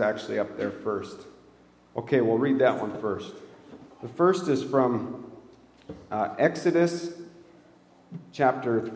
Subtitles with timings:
[0.00, 1.18] actually up there first.
[1.96, 3.34] Okay, we'll read that one first.
[4.02, 5.30] The first is from
[6.10, 7.12] uh, Exodus
[8.32, 8.90] chapter,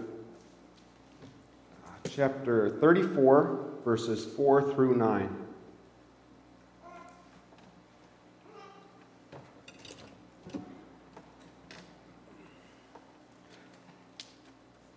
[2.11, 5.37] chapter 34, verses 4 through 9.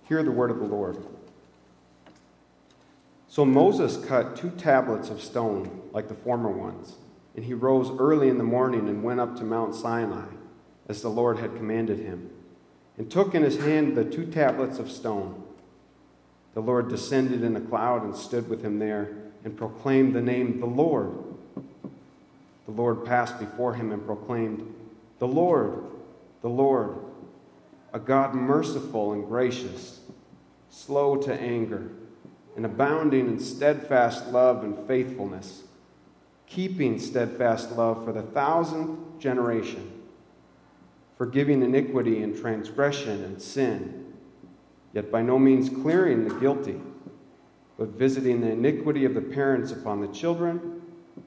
[0.10, 0.98] Hear the word of the Lord.
[3.34, 6.98] So Moses cut two tablets of stone like the former ones,
[7.36, 10.28] and he rose early in the morning and went up to Mount Sinai,
[10.88, 12.30] as the Lord had commanded him,
[12.96, 15.42] and took in his hand the two tablets of stone.
[16.54, 20.60] The Lord descended in a cloud and stood with him there, and proclaimed the name,
[20.60, 21.18] the Lord.
[22.68, 24.76] The Lord passed before him and proclaimed,
[25.18, 25.84] The Lord,
[26.44, 26.98] the Lord,
[27.94, 30.02] a God merciful and gracious,
[30.70, 31.90] slow to anger
[32.56, 35.64] and abounding in steadfast love and faithfulness,
[36.46, 39.92] keeping steadfast love for the thousandth generation,
[41.18, 44.14] forgiving iniquity and transgression and sin,
[44.94, 46.80] yet by no means clearing the guilty,
[47.78, 50.82] but visiting the iniquity of the parents upon the children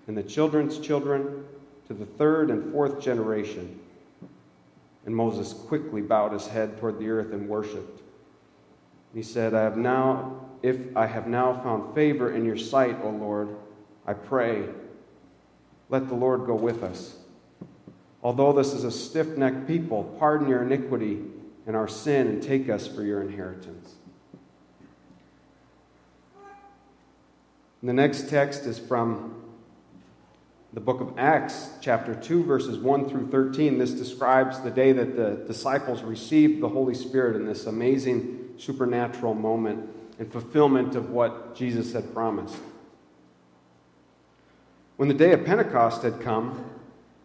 [0.06, 1.44] and the children's children
[1.88, 3.80] to the third and fourth generation.
[5.04, 8.02] And Moses quickly bowed his head toward the earth and worshiped.
[9.14, 13.10] He said, I have now if I have now found favor in your sight, O
[13.10, 13.54] Lord,
[14.04, 14.64] I pray,
[15.88, 17.14] let the Lord go with us.
[18.20, 21.22] Although this is a stiff necked people, pardon your iniquity
[21.68, 23.94] and our sin and take us for your inheritance.
[27.80, 29.40] The next text is from
[30.72, 33.78] the book of Acts, chapter 2, verses 1 through 13.
[33.78, 39.34] This describes the day that the disciples received the Holy Spirit in this amazing supernatural
[39.34, 42.56] moment and fulfillment of what Jesus had promised.
[44.96, 46.70] When the day of Pentecost had come,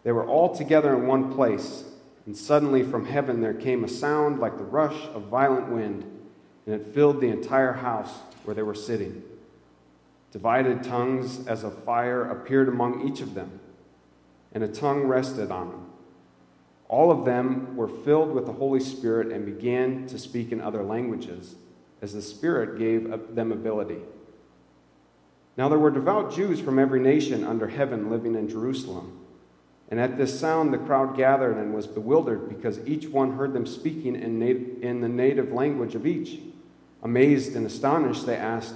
[0.04, 1.84] they were all together in one place,
[2.26, 6.04] and suddenly from heaven there came a sound like the rush of violent wind,
[6.66, 8.12] and it filled the entire house
[8.44, 9.22] where they were sitting.
[10.32, 13.60] Divided tongues as of fire appeared among each of them,
[14.52, 15.86] and a tongue rested on them.
[16.88, 20.82] All of them were filled with the Holy Spirit and began to speak in other
[20.82, 21.54] languages
[22.02, 24.00] as the Spirit gave them ability.
[25.56, 29.20] Now there were devout Jews from every nation under heaven living in Jerusalem.
[29.88, 33.66] And at this sound, the crowd gathered and was bewildered because each one heard them
[33.66, 36.40] speaking in, nat- in the native language of each.
[37.02, 38.74] Amazed and astonished, they asked,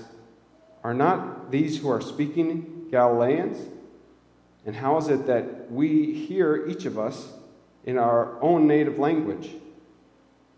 [0.84, 3.59] Are not these who are speaking Galileans?
[4.66, 7.32] And how is it that we hear each of us
[7.84, 9.50] in our own native language?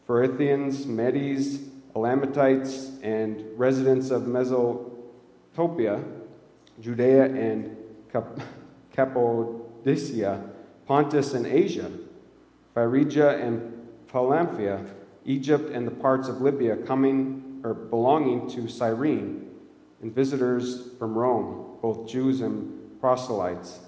[0.06, 1.60] Parthians, Medes,
[1.98, 6.04] Elamites and residents of Mesopotamia,
[6.80, 7.76] Judea and
[8.12, 8.40] Cap-
[8.92, 10.48] Cappadocia,
[10.86, 11.90] Pontus and Asia,
[12.72, 14.84] Phrygia and Pamphylia,
[15.24, 19.50] Egypt and the parts of Libya coming or belonging to Cyrene,
[20.00, 23.80] and visitors from Rome, both Jews and proselytes,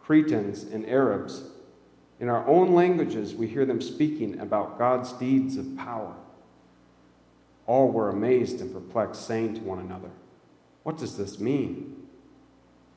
[0.00, 1.42] Cretans and Arabs.
[2.18, 6.14] In our own languages, we hear them speaking about God's deeds of power.
[7.66, 10.10] All were amazed and perplexed, saying to one another,
[10.82, 12.06] What does this mean?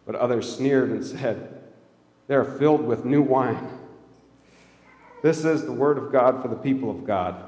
[0.06, 1.62] But others sneered and said,
[2.28, 3.68] They are filled with new wine.
[5.22, 7.44] This is the word of God for the people of God.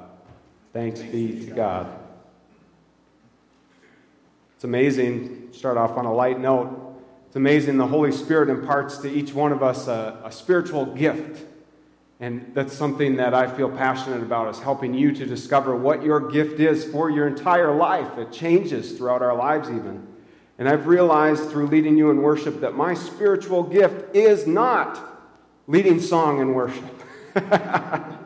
[0.74, 2.00] Thanks be to God.
[4.56, 6.96] It's amazing, start off on a light note.
[7.28, 11.46] It's amazing the Holy Spirit imparts to each one of us a, a spiritual gift
[12.22, 16.20] and that's something that I feel passionate about is helping you to discover what your
[16.30, 18.16] gift is for your entire life.
[18.20, 20.08] It changes throughout our lives, even.
[20.60, 25.04] And I've realized through leading you in worship that my spiritual gift is not
[25.66, 27.02] leading song and worship.
[27.34, 28.20] that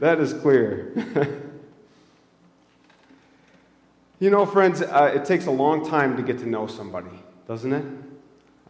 [0.00, 0.92] is clear.
[4.18, 7.72] you know, friends, uh, it takes a long time to get to know somebody, doesn't
[7.72, 7.84] it?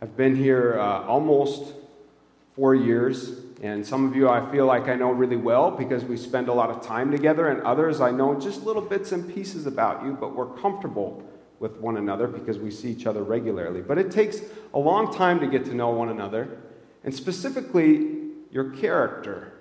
[0.03, 1.73] I've been here uh, almost
[2.61, 3.33] four years.
[3.63, 6.53] And some of you I feel like I know really well because we spend a
[6.53, 10.13] lot of time together, and others I know just little bits and pieces about you,
[10.13, 11.23] but we're comfortable
[11.59, 13.81] with one another because we see each other regularly.
[13.81, 14.43] But it takes
[14.75, 16.59] a long time to get to know one another,
[17.03, 18.19] and specifically
[18.51, 19.55] your character,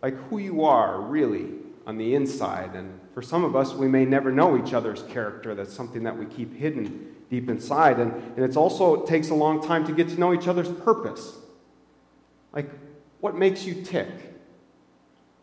[0.00, 1.54] like who you are really
[1.88, 2.76] on the inside.
[2.76, 5.56] And for some of us, we may never know each other's character.
[5.56, 7.98] That's something that we keep hidden deep inside.
[7.98, 10.68] And, and it's also it takes a long time to get to know each other's
[10.68, 11.38] purpose.
[12.56, 12.70] Like,
[13.20, 14.08] what makes you tick?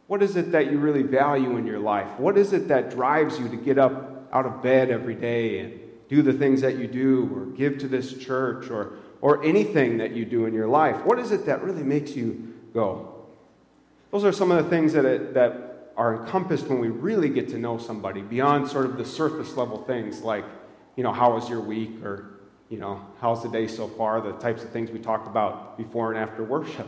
[0.08, 2.20] What is it that you really value in your life?
[2.20, 5.80] What is it that drives you to get up out of bed every day and
[6.10, 10.12] do the things that you do or give to this church or, or anything that
[10.12, 11.06] you do in your life?
[11.06, 13.14] What is it that really makes you go?
[14.12, 17.48] Those are some of the things that, it, that are encompassed when we really get
[17.50, 20.46] to know somebody beyond sort of the surface level things like,
[20.96, 22.40] you know, how was your week or,
[22.70, 26.12] you know, how's the day so far, the types of things we talked about before
[26.12, 26.88] and after worship.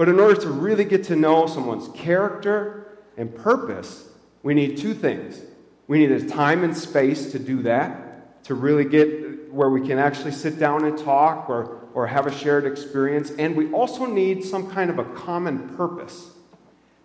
[0.00, 4.08] But in order to really get to know someone's character and purpose,
[4.42, 5.42] we need two things.
[5.88, 9.98] We need a time and space to do that, to really get where we can
[9.98, 13.32] actually sit down and talk or, or have a shared experience.
[13.32, 16.30] And we also need some kind of a common purpose.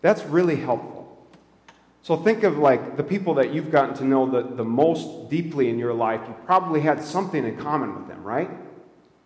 [0.02, 1.28] That's really helpful.
[2.02, 5.68] So think of like the people that you've gotten to know the, the most deeply
[5.68, 6.22] in your life.
[6.26, 8.50] You probably had something in common with them, right?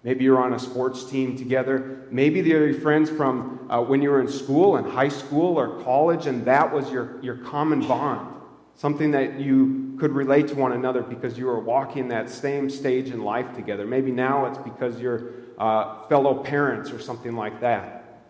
[0.03, 2.07] Maybe you're on a sports team together.
[2.09, 5.83] Maybe they're your friends from uh, when you were in school, in high school or
[5.83, 8.35] college, and that was your, your common bond.
[8.75, 13.09] Something that you could relate to one another because you were walking that same stage
[13.09, 13.85] in life together.
[13.85, 18.21] Maybe now it's because you're uh, fellow parents or something like that.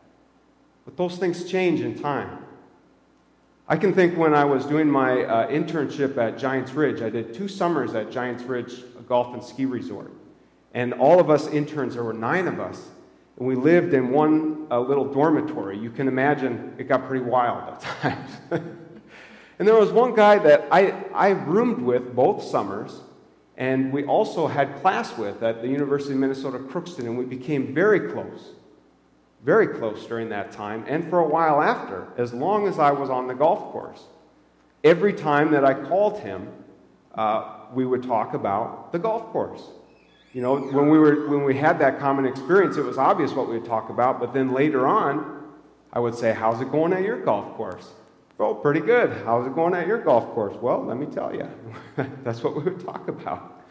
[0.85, 2.45] But those things change in time.
[3.67, 7.35] I can think when I was doing my uh, internship at Giants Ridge, I did
[7.35, 10.11] two summers at Giants Ridge a Golf and Ski Resort.
[10.73, 12.89] And all of us interns, there were nine of us,
[13.37, 15.77] and we lived in one uh, little dormitory.
[15.77, 18.31] You can imagine it got pretty wild at times.
[19.57, 23.01] and there was one guy that I, I roomed with both summers,
[23.57, 27.73] and we also had class with at the University of Minnesota Crookston, and we became
[27.73, 28.51] very close.
[29.43, 33.09] Very close during that time, and for a while after, as long as I was
[33.09, 34.03] on the golf course.
[34.83, 36.49] Every time that I called him,
[37.15, 39.63] uh, we would talk about the golf course.
[40.33, 43.47] You know, when we, were, when we had that common experience, it was obvious what
[43.47, 45.43] we would talk about, but then later on,
[45.91, 47.89] I would say, How's it going at your golf course?
[48.39, 49.11] Oh, pretty good.
[49.25, 50.55] How's it going at your golf course?
[50.61, 51.49] Well, let me tell you.
[52.23, 53.61] That's what we would talk about.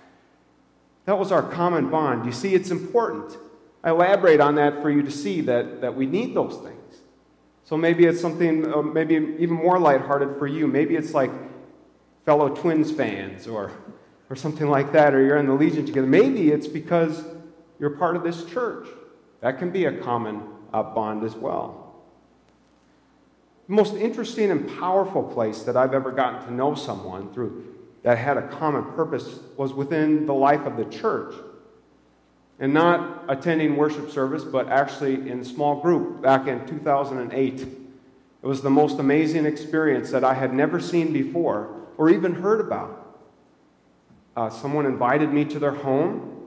[1.07, 2.27] That was our common bond.
[2.27, 3.39] You see, it's important.
[3.83, 6.79] I elaborate on that for you to see that, that we need those things.
[7.65, 10.67] So maybe it's something, uh, maybe even more lighthearted for you.
[10.67, 11.31] Maybe it's like
[12.27, 13.73] fellow Twins fans or
[14.31, 16.07] or something like that, or you're in the Legion together.
[16.07, 17.25] Maybe it's because
[17.79, 18.89] you're part of this church.
[19.41, 20.43] That can be a common
[20.73, 21.95] uh, bond as well.
[23.69, 28.19] The most interesting and powerful place that I've ever gotten to know someone through that
[28.19, 31.35] had a common purpose was within the life of the church.
[32.61, 37.61] And not attending worship service, but actually in small group back in 2008.
[37.61, 42.61] It was the most amazing experience that I had never seen before or even heard
[42.61, 42.98] about
[44.39, 46.47] uh, someone invited me to their home,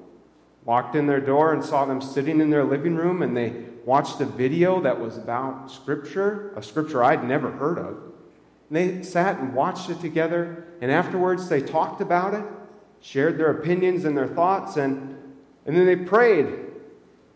[0.64, 4.22] walked in their door and saw them sitting in their living room, and they watched
[4.22, 7.98] a video that was about Scripture, a Scripture I'd never heard of.
[8.70, 12.46] And they sat and watched it together, and afterwards they talked about it,
[13.02, 15.18] shared their opinions and their thoughts, and,
[15.66, 16.48] and then they prayed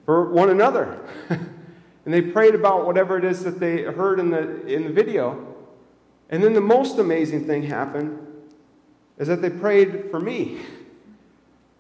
[0.06, 1.06] for one another.
[1.30, 5.54] and they prayed about whatever it is that they heard in the, in the video.
[6.30, 8.26] And then the most amazing thing happened
[9.18, 10.60] is that they prayed for me.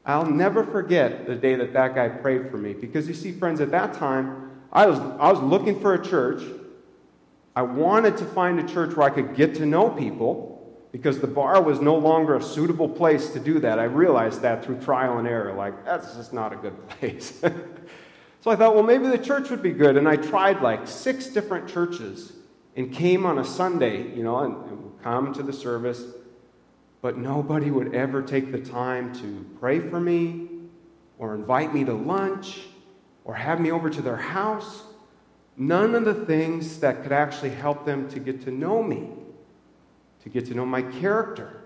[0.06, 3.60] I'll never forget the day that that guy prayed for me because you see, friends,
[3.60, 6.44] at that time, I was, I was looking for a church.
[7.56, 10.52] I wanted to find a church where I could get to know people
[10.92, 13.80] because the bar was no longer a suitable place to do that.
[13.80, 15.54] I realized that through trial and error.
[15.54, 17.42] Like, that's just not a good place.
[18.42, 19.98] so I thought, well, maybe the church would be good.
[19.98, 22.34] And I tried like six different churches
[22.76, 26.04] and came on a Sunday, you know, and, and come to the service
[27.06, 30.48] but nobody would ever take the time to pray for me
[31.20, 32.62] or invite me to lunch
[33.26, 34.82] or have me over to their house.
[35.56, 39.08] None of the things that could actually help them to get to know me,
[40.24, 41.62] to get to know my character,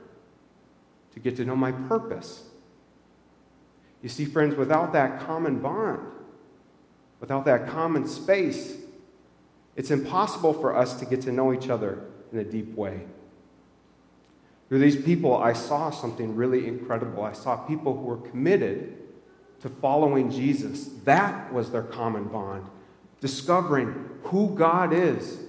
[1.13, 2.43] to get to know my purpose.
[4.03, 6.01] You see, friends, without that common bond,
[7.22, 8.75] without that common space,
[9.77, 12.03] it's impossible for us to get to know each other
[12.34, 13.05] in a deep way.
[14.70, 17.24] Through these people, I saw something really incredible.
[17.24, 18.98] I saw people who were committed
[19.62, 20.90] to following Jesus.
[21.06, 22.68] That was their common bond.
[23.20, 25.40] Discovering who God is,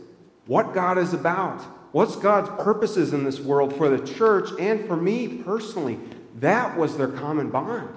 [0.47, 1.61] what God is about,
[1.93, 6.00] what's God's purposes in this world for the church and for me personally.
[6.37, 7.91] That was their common bond.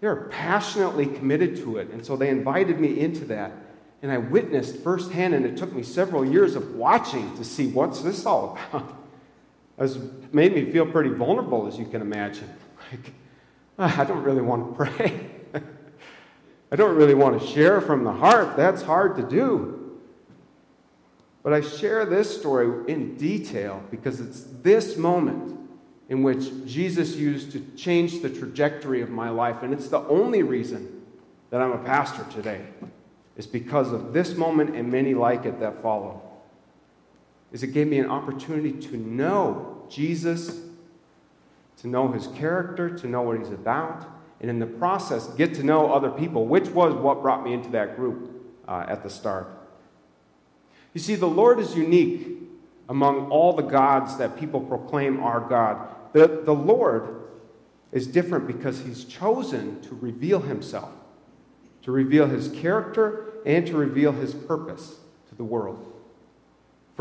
[0.00, 1.88] They were passionately committed to it.
[1.88, 3.52] And so they invited me into that.
[4.02, 8.00] And I witnessed firsthand, and it took me several years of watching to see what's
[8.00, 9.01] this all about
[9.78, 9.98] has
[10.32, 12.48] made me feel pretty vulnerable, as you can imagine.
[12.90, 13.12] Like,
[13.78, 15.30] ah, I don't really want to pray.
[16.72, 18.56] I don't really want to share from the heart.
[18.56, 19.98] That's hard to do.
[21.42, 25.58] But I share this story in detail because it's this moment
[26.08, 29.62] in which Jesus used to change the trajectory of my life.
[29.62, 31.02] And it's the only reason
[31.50, 32.62] that I'm a pastor today,
[33.36, 36.22] is because of this moment and many like it that follow.
[37.52, 40.60] Is it gave me an opportunity to know Jesus,
[41.78, 44.06] to know his character, to know what he's about,
[44.40, 47.70] and in the process, get to know other people, which was what brought me into
[47.70, 48.30] that group
[48.66, 49.48] uh, at the start.
[50.94, 52.38] You see, the Lord is unique
[52.88, 55.88] among all the gods that people proclaim are God.
[56.12, 57.22] The, the Lord
[57.92, 60.90] is different because he's chosen to reveal himself,
[61.82, 64.96] to reveal his character, and to reveal his purpose
[65.28, 65.91] to the world.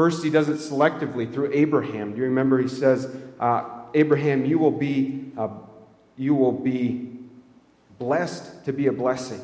[0.02, 2.14] First, he does it selectively through Abraham.
[2.14, 5.50] Do you remember he says, uh, Abraham, you will be, uh,
[6.18, 7.20] you will be
[8.00, 9.40] blessed to be a blessing.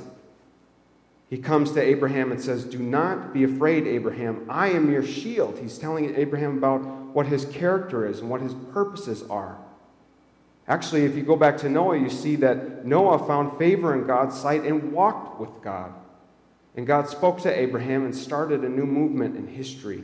[1.30, 4.48] He comes to Abraham and says, Do not be afraid, Abraham.
[4.50, 5.60] I am your shield.
[5.60, 6.80] He's telling Abraham about
[7.14, 9.60] what his character is and what his purposes are.
[10.68, 14.36] Actually, if you go back to Noah, you see that Noah found favor in God's
[14.36, 15.94] sight and walked with God.
[16.76, 20.04] And God spoke to Abraham and started a new movement in history.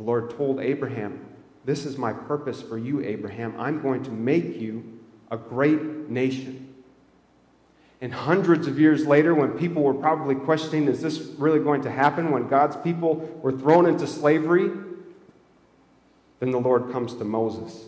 [0.00, 1.20] The Lord told Abraham,
[1.66, 3.54] This is my purpose for you, Abraham.
[3.58, 4.98] I'm going to make you
[5.30, 6.72] a great nation.
[8.00, 11.90] And hundreds of years later, when people were probably questioning, is this really going to
[11.90, 12.30] happen?
[12.30, 14.70] When God's people were thrown into slavery,
[16.38, 17.84] then the Lord comes to Moses.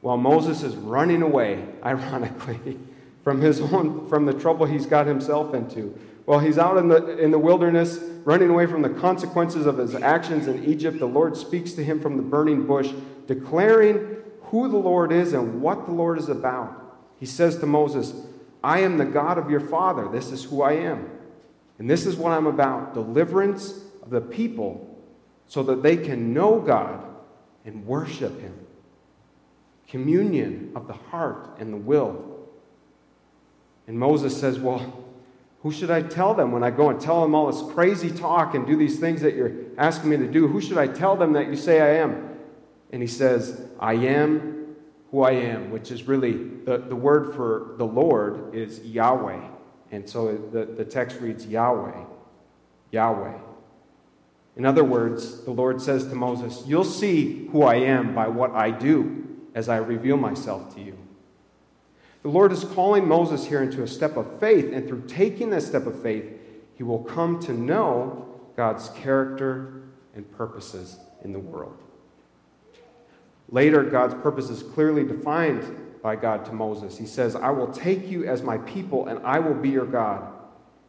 [0.00, 2.78] While Moses is running away, ironically,
[3.24, 5.98] from his own, from the trouble he's got himself into.
[6.24, 9.94] While he's out in the, in the wilderness, running away from the consequences of his
[9.94, 12.90] actions in Egypt, the Lord speaks to him from the burning bush,
[13.26, 16.78] declaring who the Lord is and what the Lord is about.
[17.18, 18.12] He says to Moses,
[18.62, 20.08] I am the God of your father.
[20.08, 21.10] This is who I am.
[21.78, 24.88] And this is what I'm about deliverance of the people
[25.48, 27.04] so that they can know God
[27.64, 28.54] and worship Him.
[29.88, 32.48] Communion of the heart and the will.
[33.86, 35.01] And Moses says, Well,
[35.62, 38.54] who should I tell them when I go and tell them all this crazy talk
[38.54, 40.48] and do these things that you're asking me to do?
[40.48, 42.36] Who should I tell them that you say I am?
[42.90, 44.74] And he says, I am
[45.12, 46.32] who I am, which is really
[46.64, 49.40] the, the word for the Lord is Yahweh.
[49.92, 52.04] And so the, the text reads Yahweh,
[52.90, 53.38] Yahweh.
[54.56, 58.50] In other words, the Lord says to Moses, You'll see who I am by what
[58.50, 60.98] I do as I reveal myself to you.
[62.22, 65.62] The Lord is calling Moses here into a step of faith, and through taking that
[65.62, 66.24] step of faith,
[66.74, 69.82] he will come to know God's character
[70.14, 71.76] and purposes in the world.
[73.48, 76.96] Later, God's purpose is clearly defined by God to Moses.
[76.96, 80.32] He says, I will take you as my people, and I will be your God.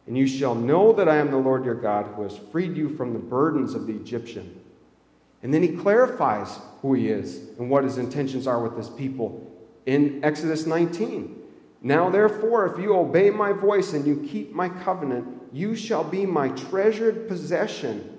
[0.06, 2.96] And you shall know that I am the Lord your God, who has freed you
[2.96, 4.60] from the burdens of the Egyptian.
[5.42, 9.43] And then he clarifies who he is and what his intentions are with his people
[9.86, 11.42] in Exodus 19.
[11.82, 16.24] Now, therefore, if you obey my voice and you keep my covenant, you shall be
[16.24, 18.18] my treasured possession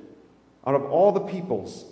[0.68, 1.86] out of all the peoples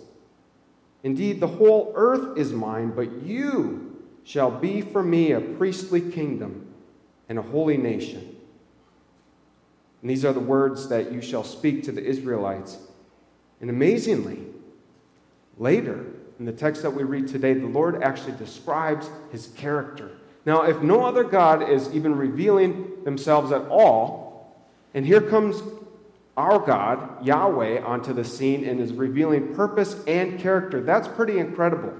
[1.04, 6.74] Indeed, the whole earth is mine, but you shall be for me a priestly kingdom
[7.28, 8.36] and a holy nation.
[10.00, 12.78] And these are the words that you shall speak to the Israelites.
[13.60, 14.46] And amazingly,
[15.58, 16.06] later
[16.38, 20.10] in the text that we read today, the Lord actually describes his character.
[20.46, 25.62] Now, if no other God is even revealing themselves at all, and here comes
[26.36, 30.80] our God, Yahweh, onto the scene and is revealing purpose and character.
[30.80, 31.92] That's pretty incredible.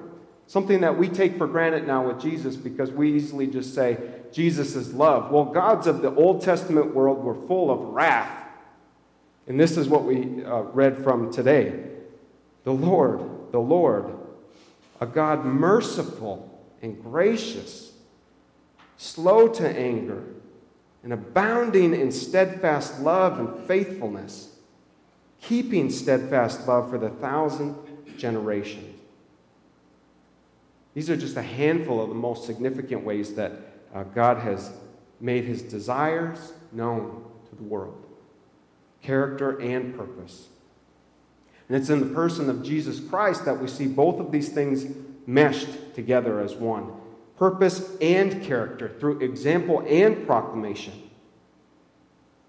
[0.46, 3.96] Something that we take for granted now with Jesus because we easily just say,
[4.32, 5.30] Jesus is love.
[5.30, 8.44] Well, gods of the Old Testament world were full of wrath.
[9.46, 11.84] And this is what we uh, read from today.
[12.64, 13.20] The Lord,
[13.52, 14.16] the Lord,
[15.00, 17.92] a God merciful and gracious,
[18.96, 20.22] slow to anger
[21.02, 24.56] and abounding in steadfast love and faithfulness,
[25.40, 27.76] keeping steadfast love for the thousandth
[28.16, 28.94] generation.
[30.94, 33.52] These are just a handful of the most significant ways that
[33.94, 34.70] uh, God has
[35.20, 38.00] made his desires known to the world
[39.02, 40.48] character and purpose.
[41.68, 44.87] And it's in the person of Jesus Christ that we see both of these things
[45.26, 46.92] meshed together as one
[47.37, 50.92] purpose and character through example and proclamation.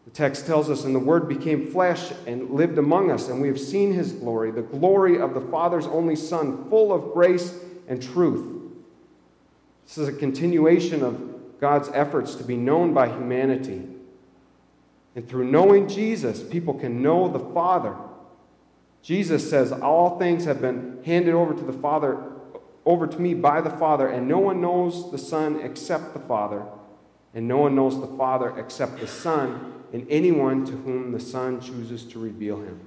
[0.05, 3.47] The text tells us, and the Word became flesh and lived among us, and we
[3.47, 7.57] have seen his glory, the glory of the Father's only Son, full of grace
[7.87, 8.61] and truth.
[9.87, 13.81] This is a continuation of God's efforts to be known by humanity.
[15.15, 17.95] And through knowing Jesus, people can know the Father.
[19.05, 22.17] Jesus says, All things have been handed over to the Father
[22.85, 26.63] over to me by the Father, and no one knows the Son except the Father,
[27.35, 31.61] and no one knows the Father except the Son, and anyone to whom the Son
[31.61, 32.79] chooses to reveal him.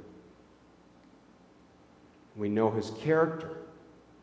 [2.34, 3.58] We know his character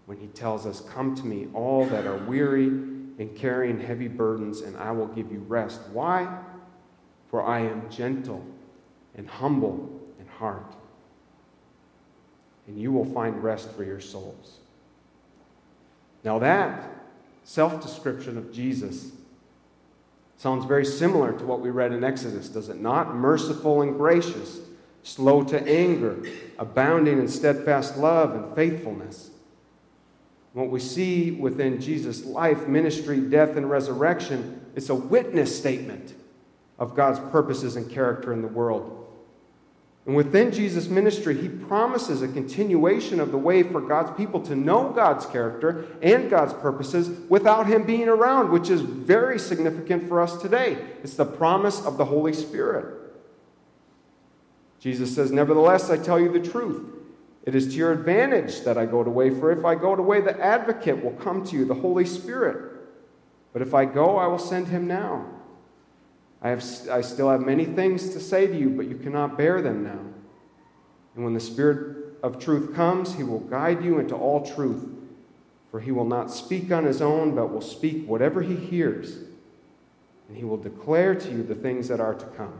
[0.06, 4.62] when he tells us, Come to me, all that are weary and carrying heavy burdens,
[4.62, 5.80] and I will give you rest.
[5.94, 6.42] Why?
[7.30, 8.46] For I am gentle
[9.16, 10.76] and humble in heart,
[12.68, 14.60] and you will find rest for your souls.
[16.24, 16.90] Now, that
[17.44, 19.12] self description of Jesus
[20.38, 23.16] sounds very similar to what we read in Exodus, does it not?
[23.16, 24.60] Merciful and gracious,
[25.04, 26.24] slow to anger,
[26.58, 29.30] abounding in steadfast love and faithfulness.
[30.54, 36.14] What we see within Jesus' life, ministry, death, and resurrection is a witness statement
[36.80, 39.05] of God's purposes and character in the world.
[40.06, 44.56] And within Jesus' ministry, he promises a continuation of the way for God's people to
[44.56, 50.22] know God's character and God's purposes without him being around, which is very significant for
[50.22, 50.78] us today.
[51.04, 53.02] It's the promise of the Holy Spirit.
[54.80, 56.84] Jesus says, Nevertheless, I tell you the truth.
[57.44, 60.40] It is to your advantage that I go away, for if I go away, the
[60.40, 62.72] advocate will come to you, the Holy Spirit.
[63.54, 65.35] But if I go, I will send him now.
[66.46, 69.64] I, have, I still have many things to say to you, but you cannot bear
[69.64, 70.00] them now.
[71.16, 74.88] And when the Spirit of truth comes, he will guide you into all truth.
[75.72, 79.18] For he will not speak on his own, but will speak whatever he hears.
[80.28, 82.54] And he will declare to you the things that are to come.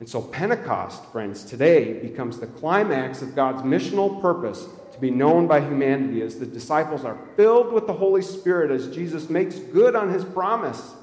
[0.00, 5.46] And so, Pentecost, friends, today becomes the climax of God's missional purpose to be known
[5.46, 9.94] by humanity as the disciples are filled with the Holy Spirit as Jesus makes good
[9.94, 10.94] on his promise.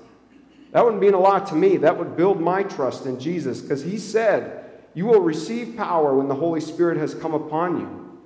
[0.71, 1.77] That wouldn't mean a lot to me.
[1.77, 6.27] That would build my trust in Jesus because he said, You will receive power when
[6.27, 8.19] the Holy Spirit has come upon you.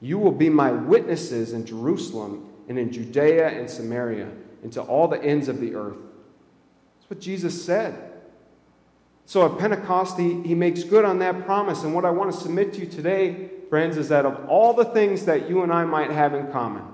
[0.00, 4.28] You will be my witnesses in Jerusalem and in Judea and Samaria
[4.62, 5.96] and to all the ends of the earth.
[6.98, 8.12] That's what Jesus said.
[9.24, 11.82] So at Pentecost, he, he makes good on that promise.
[11.82, 14.84] And what I want to submit to you today, friends, is that of all the
[14.84, 16.84] things that you and I might have in common,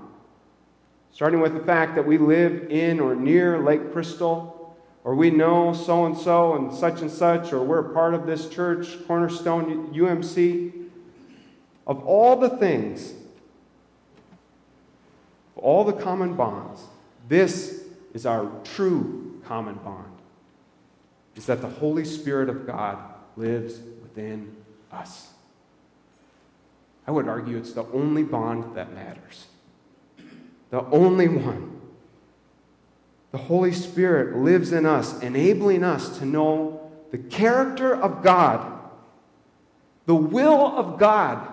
[1.13, 5.71] Starting with the fact that we live in or near Lake Crystal, or we know
[5.71, 10.87] so and so and such and such, or we're part of this church, Cornerstone UMC.
[11.85, 13.13] Of all the things,
[15.55, 16.81] of all the common bonds,
[17.29, 17.83] this
[18.15, 20.15] is our true common bond.
[21.35, 22.97] Is that the Holy Spirit of God
[23.35, 24.55] lives within
[24.91, 25.29] us.
[27.05, 29.47] I would argue it's the only bond that matters
[30.73, 31.79] the only one.
[33.31, 38.89] The Holy Spirit lives in us, enabling us to know the character of God,
[40.07, 41.47] the will of God,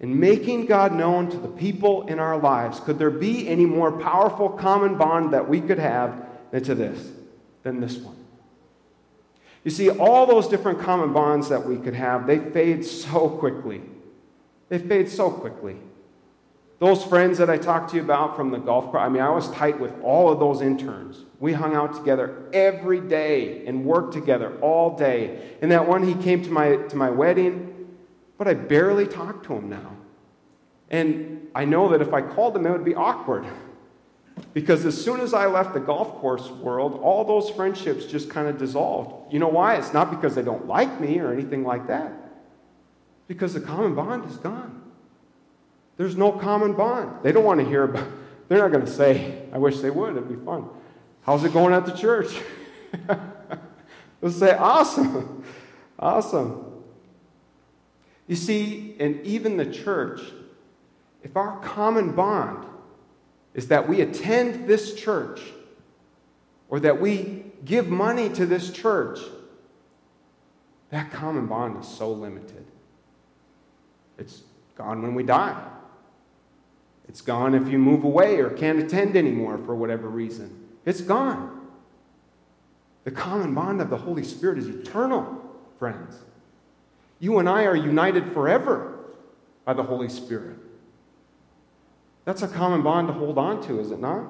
[0.00, 2.80] and making God known to the people in our lives.
[2.80, 7.10] Could there be any more powerful common bond that we could have than to this,
[7.62, 8.16] than this one?
[9.64, 13.82] You see, all those different common bonds that we could have, they fade so quickly.
[14.70, 15.76] They fade so quickly.
[16.78, 19.30] Those friends that I talked to you about from the golf course, I mean, I
[19.30, 21.24] was tight with all of those interns.
[21.40, 25.56] We hung out together every day and worked together all day.
[25.62, 27.88] And that one, he came to my, to my wedding,
[28.36, 29.96] but I barely talk to him now.
[30.90, 33.46] And I know that if I called him, it would be awkward.
[34.52, 38.48] Because as soon as I left the golf course world, all those friendships just kind
[38.48, 39.32] of dissolved.
[39.32, 39.76] You know why?
[39.76, 42.12] It's not because they don't like me or anything like that.
[43.28, 44.85] Because the common bond is gone.
[45.96, 47.22] There's no common bond.
[47.22, 48.06] They don't want to hear about
[48.48, 50.68] they're not going to say, I wish they would, it'd be fun.
[51.22, 52.28] How's it going at the church?
[54.20, 55.44] They'll say, awesome,
[55.98, 56.64] awesome.
[58.28, 60.20] You see, and even the church,
[61.22, 62.66] if our common bond
[63.54, 65.40] is that we attend this church
[66.68, 69.18] or that we give money to this church,
[70.90, 72.64] that common bond is so limited.
[74.18, 74.42] It's
[74.76, 75.60] gone when we die.
[77.16, 80.68] It's gone if you move away or can't attend anymore for whatever reason.
[80.84, 81.66] It's gone.
[83.04, 85.42] The common bond of the Holy Spirit is eternal,
[85.78, 86.14] friends.
[87.18, 88.98] You and I are united forever
[89.64, 90.58] by the Holy Spirit.
[92.26, 94.26] That's a common bond to hold on to, is it not?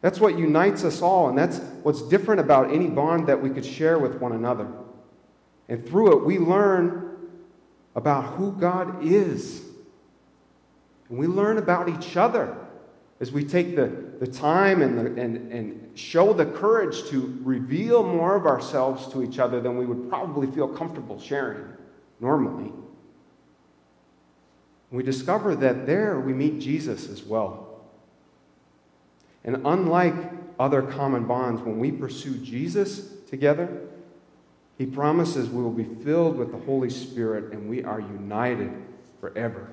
[0.00, 3.64] That's what unites us all, and that's what's different about any bond that we could
[3.64, 4.66] share with one another.
[5.68, 7.16] And through it, we learn
[7.94, 9.65] about who God is
[11.08, 12.56] and we learn about each other
[13.20, 13.86] as we take the,
[14.20, 19.22] the time and, the, and, and show the courage to reveal more of ourselves to
[19.22, 21.64] each other than we would probably feel comfortable sharing
[22.20, 22.72] normally.
[24.90, 27.66] We discover that there we meet Jesus as well.
[29.44, 30.14] And unlike
[30.58, 33.82] other common bonds, when we pursue Jesus together,
[34.78, 38.72] he promises we will be filled with the Holy Spirit and we are united
[39.20, 39.70] forever.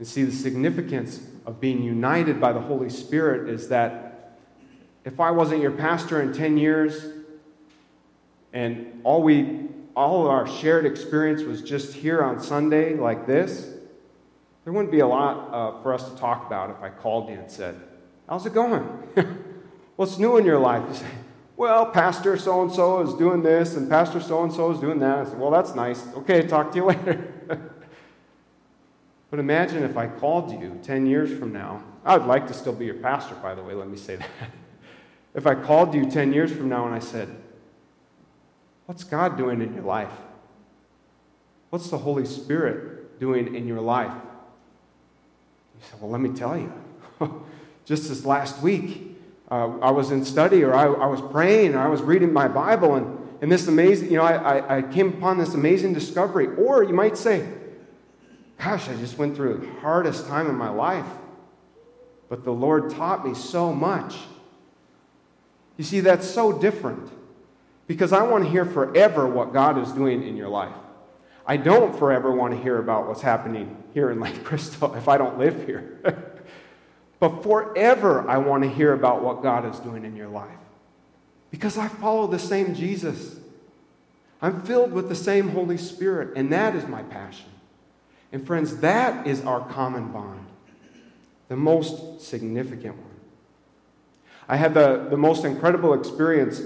[0.00, 4.38] And see, the significance of being united by the Holy Spirit is that
[5.04, 7.04] if I wasn't your pastor in 10 years
[8.54, 13.68] and all we all our shared experience was just here on Sunday like this,
[14.64, 17.34] there wouldn't be a lot uh, for us to talk about if I called you
[17.34, 17.78] and said,
[18.26, 18.82] How's it going?
[19.96, 20.82] What's new in your life?
[20.88, 21.06] You say,
[21.58, 24.98] Well, Pastor so and so is doing this, and Pastor so and so is doing
[25.00, 25.18] that.
[25.18, 26.02] I said, Well, that's nice.
[26.14, 27.29] Okay, talk to you later.
[29.30, 31.82] But imagine if I called you 10 years from now.
[32.04, 34.28] I would like to still be your pastor, by the way, let me say that.
[35.34, 37.28] if I called you 10 years from now and I said,
[38.86, 40.10] What's God doing in your life?
[41.68, 44.12] What's the Holy Spirit doing in your life?
[45.76, 46.72] You said, Well, let me tell you.
[47.84, 49.16] Just this last week,
[49.48, 52.48] uh, I was in study or I, I, was praying or I was reading my
[52.48, 56.48] Bible and, and this amazing, you know, I, I, I came upon this amazing discovery.
[56.56, 57.48] Or you might say,
[58.62, 61.06] Gosh, I just went through the hardest time in my life.
[62.28, 64.16] But the Lord taught me so much.
[65.78, 67.10] You see, that's so different
[67.86, 70.74] because I want to hear forever what God is doing in your life.
[71.46, 75.16] I don't forever want to hear about what's happening here in Lake Crystal if I
[75.16, 75.98] don't live here.
[77.18, 80.50] but forever, I want to hear about what God is doing in your life
[81.50, 83.36] because I follow the same Jesus.
[84.42, 87.46] I'm filled with the same Holy Spirit, and that is my passion.
[88.32, 90.46] And friends, that is our common bond,
[91.48, 93.06] the most significant one.
[94.48, 96.60] I had the, the most incredible experience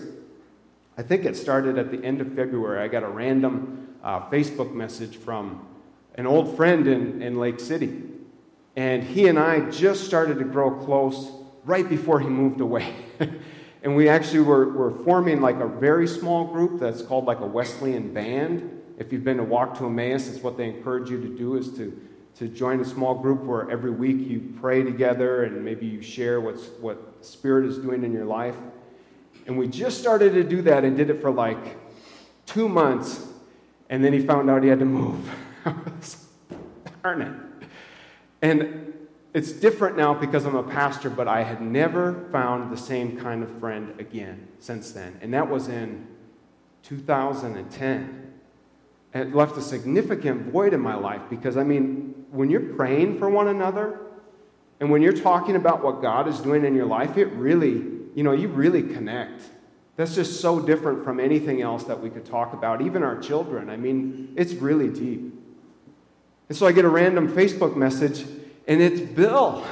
[0.96, 2.80] I think it started at the end of February.
[2.80, 5.66] I got a random uh, Facebook message from
[6.14, 8.02] an old friend in, in Lake City.
[8.76, 11.32] And he and I just started to grow close
[11.64, 12.94] right before he moved away.
[13.82, 17.46] and we actually were, were forming like a very small group that's called like a
[17.46, 18.73] Wesleyan band.
[18.98, 21.70] If you've been to Walk to Emmaus, it's what they encourage you to do is
[21.76, 22.00] to,
[22.36, 26.40] to join a small group where every week you pray together and maybe you share
[26.40, 28.56] what's, what the Spirit is doing in your life.
[29.46, 31.76] And we just started to do that and did it for like
[32.46, 33.26] two months.
[33.90, 35.28] And then he found out he had to move.
[37.02, 37.68] Darn it.
[38.40, 38.84] And
[39.34, 43.42] it's different now because I'm a pastor, but I had never found the same kind
[43.42, 45.18] of friend again since then.
[45.20, 46.06] And that was in
[46.84, 48.23] 2010.
[49.14, 53.30] It left a significant void in my life because, I mean, when you're praying for
[53.30, 54.00] one another
[54.80, 58.22] and when you're talking about what God is doing in your life, it really you
[58.22, 59.42] know, you really connect.
[59.96, 63.68] That's just so different from anything else that we could talk about, even our children.
[63.70, 65.32] I mean, it's really deep.
[66.48, 68.24] And so I get a random Facebook message,
[68.66, 69.64] and it's Bill.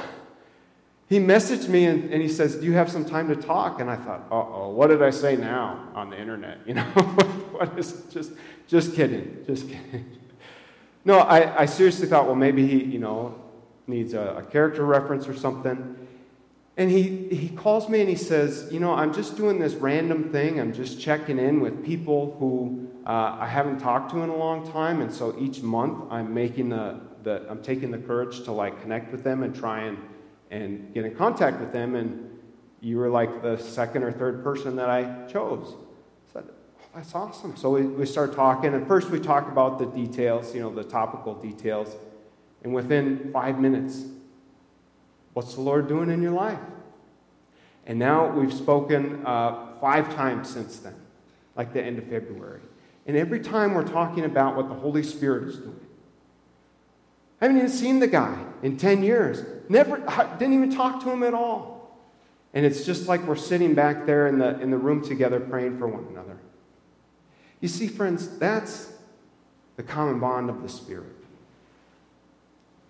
[1.09, 3.79] He messaged me and, and he says, Do you have some time to talk?
[3.79, 6.59] And I thought, uh oh, what did I say now on the internet?
[6.67, 8.31] You know, what is just
[8.67, 10.05] just kidding, just kidding.
[11.05, 13.35] No, I, I seriously thought, well, maybe he, you know,
[13.87, 15.97] needs a, a character reference or something.
[16.77, 20.31] And he, he calls me and he says, You know, I'm just doing this random
[20.31, 20.59] thing.
[20.59, 24.71] I'm just checking in with people who uh, I haven't talked to in a long
[24.71, 25.01] time.
[25.01, 29.11] And so each month I'm making the, the, I'm taking the courage to like connect
[29.11, 29.97] with them and try and,
[30.53, 31.95] and get in contact with them.
[31.95, 32.29] And
[32.79, 35.73] you were like the second or third person that I chose.
[36.29, 37.55] I said, oh, That's awesome.
[37.55, 38.73] So we, we start talking.
[38.73, 41.95] And first we talk about the details, you know, the topical details.
[42.63, 44.03] And within five minutes,
[45.33, 46.59] What's the Lord doing in your life?
[47.87, 50.95] And now we've spoken uh, five times since then,
[51.55, 52.61] like the end of February.
[53.07, 55.79] And every time we're talking about what the Holy Spirit is doing.
[57.43, 59.43] I haven't even seen the guy in 10 years.
[59.67, 59.97] Never,
[60.39, 61.99] didn't even talk to him at all.
[62.53, 65.77] And it's just like we're sitting back there in the, in the room together praying
[65.77, 66.37] for one another.
[67.59, 68.93] You see, friends, that's
[69.75, 71.17] the common bond of the Spirit.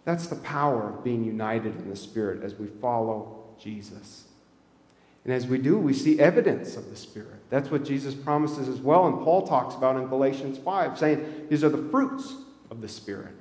[0.05, 4.25] That's the power of being united in the Spirit as we follow Jesus.
[5.23, 7.39] And as we do, we see evidence of the Spirit.
[7.49, 11.63] That's what Jesus promises as well, and Paul talks about in Galatians 5, saying these
[11.63, 12.35] are the fruits
[12.69, 13.33] of the Spirit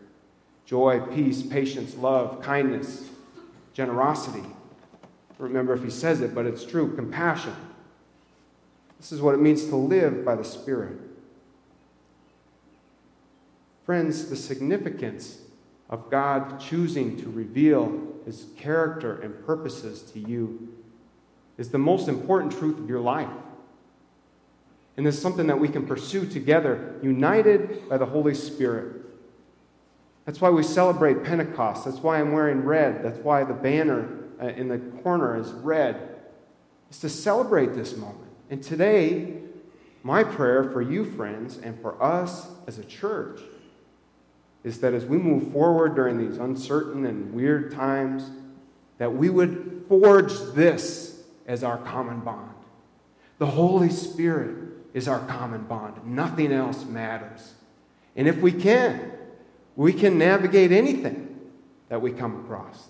[0.72, 3.10] joy, peace, patience, love, kindness,
[3.74, 4.42] generosity.
[5.36, 7.54] Remember if he says it, but it's true compassion.
[8.98, 10.96] This is what it means to live by the Spirit.
[13.84, 15.42] Friends, the significance
[15.90, 20.72] of God choosing to reveal his character and purposes to you
[21.58, 23.28] is the most important truth of your life.
[24.96, 29.02] And this is something that we can pursue together, united by the Holy Spirit.
[30.24, 31.84] That's why we celebrate Pentecost.
[31.84, 33.02] That's why I'm wearing red.
[33.02, 34.08] That's why the banner
[34.40, 36.20] uh, in the corner is red.
[36.88, 38.30] It's to celebrate this moment.
[38.50, 39.38] And today,
[40.02, 43.40] my prayer for you, friends, and for us as a church
[44.64, 48.30] is that as we move forward during these uncertain and weird times,
[48.98, 52.54] that we would forge this as our common bond.
[53.38, 54.56] The Holy Spirit
[54.94, 56.06] is our common bond.
[56.06, 57.54] Nothing else matters.
[58.14, 59.11] And if we can,
[59.76, 61.38] we can navigate anything
[61.88, 62.88] that we come across.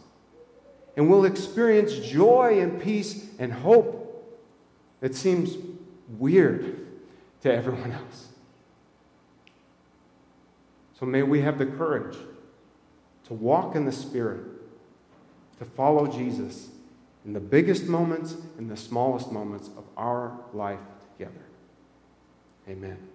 [0.97, 3.99] And we'll experience joy and peace and hope
[5.01, 5.57] that seems
[6.19, 6.87] weird
[7.43, 8.29] to everyone else.
[10.99, 12.17] So may we have the courage
[13.25, 14.45] to walk in the Spirit,
[15.59, 16.69] to follow Jesus
[17.25, 20.81] in the biggest moments and the smallest moments of our life
[21.17, 21.45] together.
[22.69, 23.12] Amen.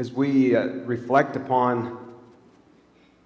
[0.00, 2.14] As we uh, reflect upon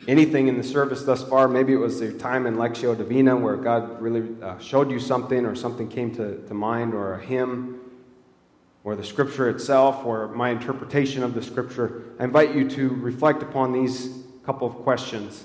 [0.09, 3.55] anything in the service thus far, maybe it was the time in Lectio Divina where
[3.55, 7.79] God really uh, showed you something or something came to, to mind, or a hymn,
[8.83, 12.03] or the scripture itself, or my interpretation of the scripture.
[12.19, 15.43] I invite you to reflect upon these couple of questions.